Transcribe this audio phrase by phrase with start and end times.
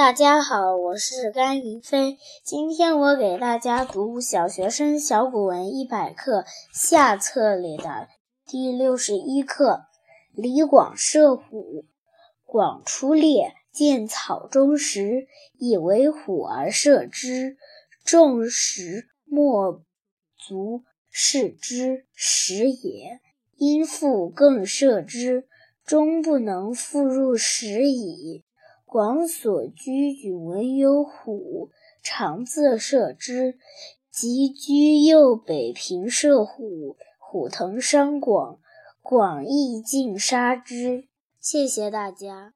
[0.00, 2.16] 大家好，我是甘云飞。
[2.42, 6.40] 今天我给大家读《小学生小古文一百课》
[6.72, 8.08] 下册里的
[8.46, 9.82] 第六十一课。
[10.32, 11.84] 李广射虎。
[12.46, 15.26] 广出猎，见草中石，
[15.58, 17.58] 以为虎而射之。
[18.02, 19.82] 众石莫
[20.38, 23.20] 足视之，石也。
[23.58, 25.46] 因复更射之，
[25.84, 28.44] 终不能复入石矣。
[28.90, 31.70] 广所居举闻有虎，
[32.02, 33.54] 常自射之。
[34.10, 38.58] 及居右北平射虎，虎腾伤广，
[39.00, 41.04] 广亦尽杀之。
[41.38, 42.54] 谢谢大家。